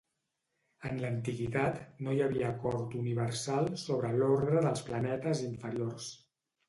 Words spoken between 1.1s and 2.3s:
antiguitat, no hi